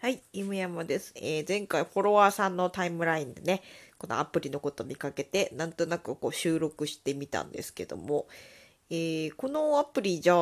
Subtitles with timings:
[0.00, 1.12] はい、ゆむやまです。
[1.16, 3.62] えー前回フォロワーさんのタイムラインでね、
[3.98, 8.28] このアプリのこと見かけて、なんとなくこう収録してみたんですけども、
[8.90, 10.36] えーこのアプリじゃあ、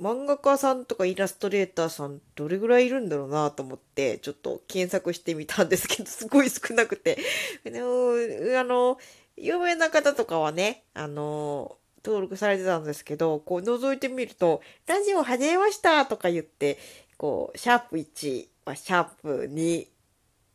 [0.00, 7.18] 漫画家さんとかイラストレーターさんどれぐらいいるんだろうなと思って、ちょっと検索してみたんですけど、 すごい少なくて。
[7.66, 7.68] あ
[8.64, 8.96] の、
[9.36, 16.78] 有名な方とかはね、あの、登録されてたんですけど、こう覗いてみると、ラジオ始めましたとか言って、
[17.18, 19.86] こう、シャープ1はシャープ2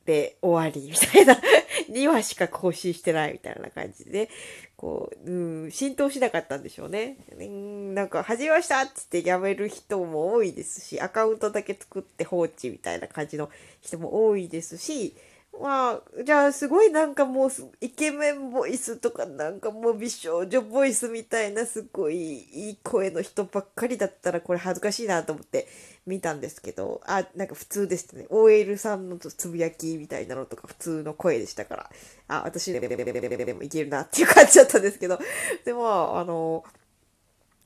[0.05, 1.40] で終わりみたいな、
[1.91, 4.30] 2話しか更新してないみたいな感じで、
[4.76, 7.17] こう、うん、浸透しなかったんでしょうね。
[7.38, 13.50] うん、なんか、始めましたっつってやめる人も多いですし、アカウントだけ作って放置みたいな感じの
[13.81, 15.16] 人も多いですし、
[15.62, 17.49] まあ、じゃあすごいなんかもう
[17.81, 25.67] イケメンボイスとかなんかもう美少女ボイスみたいなすごいいい声の人ばっかりだったらこれ恥ずかしいなと思って
[26.05, 28.26] 見たんですけど、あ、なんか普通でしたね。
[28.30, 31.89] OL さんのつぶやきみたいなのとか普通の声でしたから、
[32.30, 35.19] あ、私でもでもいけるなっていう感じだったんですけど、
[35.66, 36.64] でも、あの、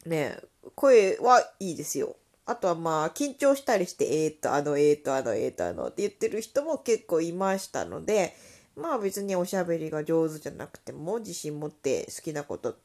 [0.06, 0.38] ね
[0.76, 2.16] 声はいいですよ。
[2.46, 8.36] あとはまあ、緊張したりして、えーと、あの、えーと、あの、えーと、あのって言ってる人も結構いましたので、
[8.76, 12.76] まあ別におしゃべりが上手じゃなくても自信持って好きなこと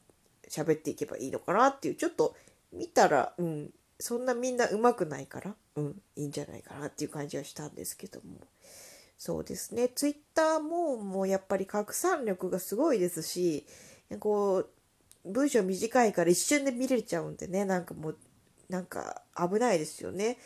[0.47, 2.35] 喋っていけばいいのかなっていう、ちょっと
[2.71, 8.37] 見たら、うん、そんなみんな上手くないから、うん、いいんじゃないかなっていう感じはしたんですけども。
[9.17, 9.89] そうですね。
[9.89, 13.65] ツイッターももうやっぱり拡散力がすごいですし、
[14.19, 14.69] こう、
[15.25, 18.17] 文章短いから一瞬で見れちゃうんでね、なんかもう、
[18.69, 20.37] なんか危ないですよね。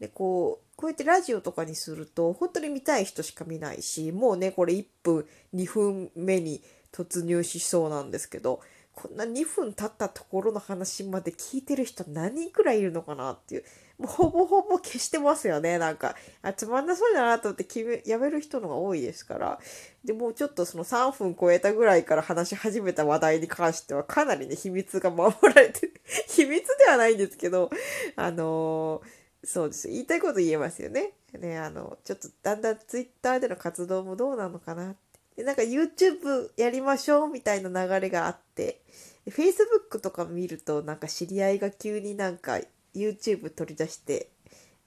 [0.00, 6.62] で、こう、こうやってラジオとかにすると、本当に見たい人しか見ないし、もうね、これ1分、2分目に
[6.92, 8.60] 突入しそうなんですけど、
[9.00, 13.64] こんな2分経ったところの話まで聞いてる人何人くらいいるのかなっていう。
[13.96, 15.78] もうほぼほぼ消してますよね。
[15.78, 19.60] なんか、あ、つまんなそうだなと思って決め、やめる人のが多いですから。
[20.04, 26.00] で、もうちょっとその3分超えたぐらいから話し始めた話題に関してはかなりね、秘密が守られてる。
[26.26, 27.70] 秘密ではないんですけど、
[28.16, 29.86] あのーそうです。
[29.86, 31.12] 言いたいこと言えますよね。
[31.38, 35.07] ね、あの、ちょっとだんだんツイッターでの活動もどうなのかなって。
[35.38, 38.80] で、なんか YouTube やりましょうみたいな流れがあって、
[39.28, 42.58] Facebook とか見るとなんか知り合いが急になんか
[42.92, 44.30] YouTube 取り出して、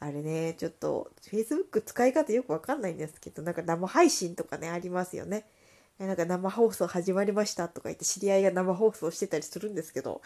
[0.02, 5.46] あれね、ちょっと Facebook 使い方よくわかんないんですけど、なんか生配信とかね、ありますよね。
[5.98, 10.22] なんか生放送始まりましたとか言って知り合いが生放送してたりするんですけど、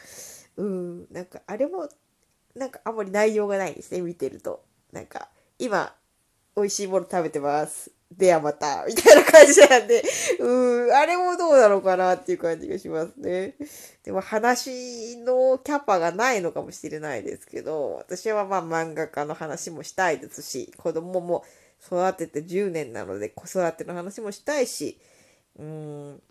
[0.57, 1.87] うん、なんかあれも
[2.55, 4.63] なんかあんまり内容がないですね、見てると。
[4.91, 5.93] なんか、今、
[6.55, 7.94] 美味しいもの食べてます。
[8.11, 10.03] ではまた、みたいな感じなんで、
[10.39, 13.55] うん、あれもどうなのかなっていう感じがしますね。
[14.03, 21.43] でも話のキャパがないのかもしれないですけど、私はまあ漫画家の話もしたいですし、子供も
[21.83, 24.99] 育てて10年なので子育ての話もしたいし、
[25.57, 26.21] うん、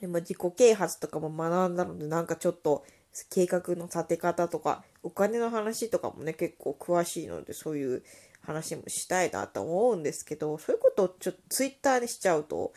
[0.00, 2.84] でも自己啓発とかも学んだので、なんかちょっと
[3.30, 8.02] 計画の立て方とか、お金の話とかもね、結構詳しいので、そういう
[8.42, 12.72] 話もしたいなと思うんですけど、そういうことをちょっとツイッターにしちゃうと、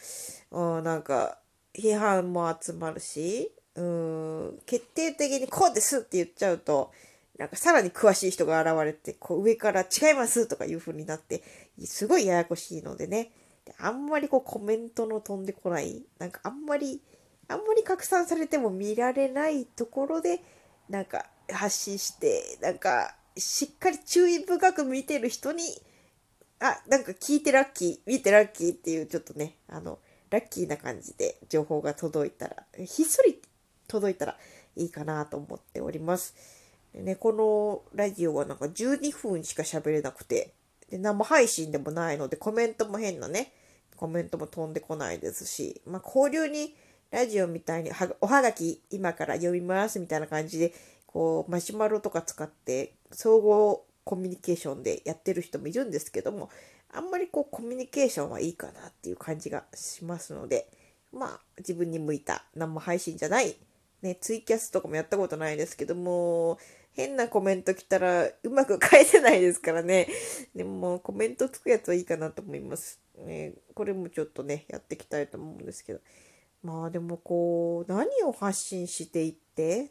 [0.52, 1.40] うん、なんか
[1.74, 6.92] 批判も集まるし、うん、決定的にこうですって言っちゃうと、
[7.38, 11.44] なんかさらに詳しい人が現れて、こう上から違いますとかいう風になって、
[11.84, 13.32] すごいややこしいのでね。
[13.66, 17.02] であんまりこうコメントの飛んでこない、なんかあんまり、
[17.48, 20.42] あんまり拡散されても見られないところで、
[20.88, 25.64] なんか発信して、なんかしっかり注意深く見てる人に、
[26.60, 33.42] あ、なんか聞いてラッキー、見てラッキーっていうちょっとね、あの、ラッキーな感じで情報が届いたら、ひっそり
[33.88, 34.38] 届いたら
[34.76, 36.36] いいかなと思っております。
[36.94, 40.54] ね、このラジオはなんか12分しか喋れなくて、
[40.90, 43.52] で生配信でもないのでコメントも変なね、
[43.96, 46.76] コメントも飛んでこないですし、まあ、交流に
[47.12, 47.92] ラジオみたいに
[48.22, 50.74] おはがき今から読みますみたいな感じで、
[51.16, 56.50] こうマシュマロとか使って総合コミュニケーションでやってる人もいるんですけども、
[56.94, 60.68] あんまりこうコミュニケーションはいいかなっていう感じがしますので、
[61.14, 63.56] まあ自分に向いた生配信じゃない、
[64.02, 66.60] ね、ツイキャスとかもやったことないですけども、
[66.92, 70.10] 変なコメント来たらうまく返せないですからね。
[70.54, 73.00] でもコメントつくやつはいいかなと思います。
[73.20, 76.02] ね、これもちょっとね、やっていきたいと思うんですけど。
[76.62, 79.45] まあでもこう、何を発信していって、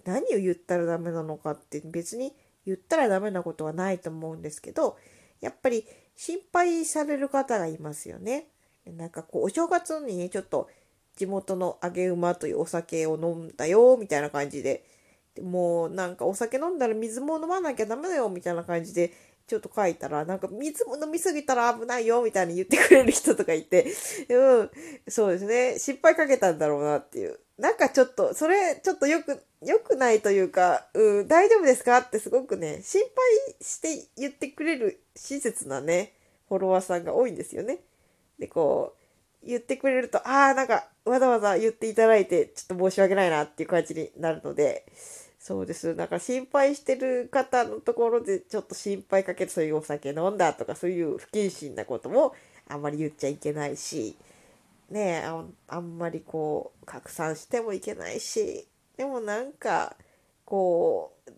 [0.04, 2.34] 何を言ったらダメなのかって別に
[2.66, 4.96] 言ったらダメなことはないと思うんですけど、
[5.40, 5.84] やっぱり
[6.16, 8.48] 心配される方がいますよね。
[8.86, 10.68] なんかこう、お正月にね、ちょっと
[11.16, 14.84] 地元の揚げ馬というお酒を飲んだよ、みたいな感じで、
[15.34, 19.12] でもうなんかお酒飲んだら水も飲まなきゃダメだよ、みたいな感じで、
[19.46, 23.86] ちょっと書いたら、なんか水も飲みすぎたら危ないよみたいに言ってくれる人とかいて、
[24.30, 24.70] うん、
[25.08, 25.78] そうですね。
[25.78, 27.38] 失敗かけたんだろうなっていう。
[27.58, 36.14] なんかちょっと、それ、ちょっとよく、良くないというか、うん、大丈夫ですかってすごくね、心配して言ってくれる親切なね、
[36.48, 37.80] フォロワーさんが多いんですよね。
[38.38, 38.94] で、こ
[39.42, 44.86] う、言ってくれると、ああ、なんか、わざわざ言っていただいて、ちょっと申し訳ないなっていう感じになるので、
[45.46, 45.94] そうです。
[45.94, 52.34] なんか心配してる方のところでちょっと心配かけるそういうお酒飲んだとかそういう不謹慎なことも
[52.66, 54.16] あんまり言っちゃいけないし、
[54.88, 59.96] ねああんまりこう拡散してもいけないし、でもなんか
[60.46, 61.30] こう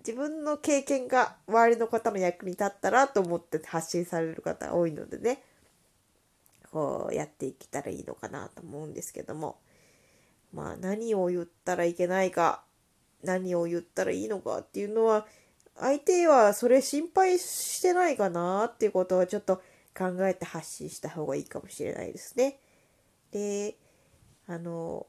[0.00, 5.42] 自分の経験が周りの方の役に立ったらと思って発信される方多いのでね、
[6.70, 9.56] こうやっていけたらいいのかなと思うんですけども、
[10.52, 12.64] まあ何を言ったらいけないか
[13.22, 15.26] 何を言ったらいいのかっていうのは
[15.78, 19.62] 相手はそれ心配してないかなっていうことはちょっと
[19.96, 22.58] 考えて発信した方がいいかもしれないですね。
[23.32, 23.76] で、
[24.46, 25.06] あの、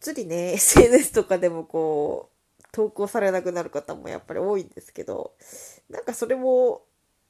[0.00, 2.30] つりね、 SNS とかでもこ
[2.60, 5.34] う、投稿されなくなる方もやっぱり多いんですけど、
[5.88, 6.82] なんかそれも、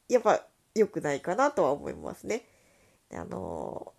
[0.09, 0.45] やっぱ
[0.75, 2.47] 良くないかなとは思いますね。
[3.13, 3.93] あの、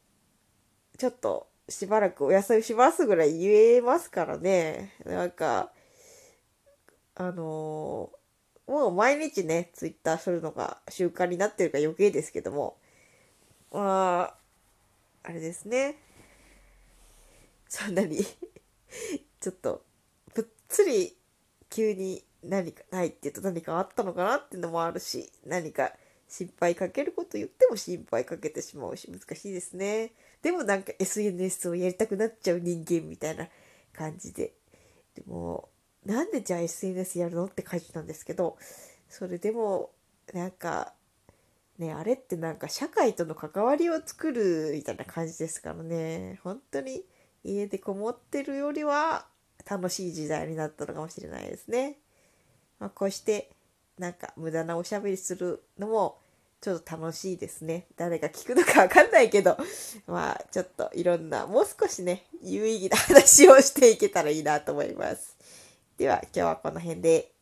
[0.98, 4.94] ちょっとしばらくお休みしますぐらい言えますからね。
[5.06, 5.72] なんか、
[7.16, 12.78] あのー、もう毎日ね、ツイッターするのが習慣になってるから余計ですけども、
[13.72, 14.36] まあ、
[15.24, 15.98] あれですね。
[17.68, 18.18] そんなに
[19.40, 19.84] ちょっと、
[20.34, 21.18] ぷっつり
[21.70, 25.94] 急に何かないって言うと何かあったのかなっていうのもあるし、何か
[26.28, 30.12] 心配かけること言っても心配かけてしまうし、難しいですね。
[30.42, 33.48] でもなんか SNS をやりたくなっちゃう人間みたいな
[33.94, 34.54] 感じで。
[35.16, 35.70] でも、
[36.06, 37.46] なんでじゃあ SNS やるの？
[37.46, 38.58] って書いてたんですけど
[39.10, 39.92] それでも
[40.34, 40.94] なんか
[41.78, 47.04] ねあれってなんか社会との関わりを作るみたいな感じですからね本当に
[47.44, 49.26] 家でこもってるよりは
[49.70, 51.98] 楽しい時代になったのかもしれないですね。
[52.80, 53.50] まあ、こうして
[53.98, 56.18] なんか無駄なおしゃべりするのも
[56.62, 57.86] ちょっと楽しいですね。
[57.96, 59.58] 誰が聞くのかわかんないけど、
[60.08, 65.36] まあちょっといろんな、もう少しね、有意義な話をしていけたらいいなと思います。
[65.98, 67.35] では今日はこの辺で。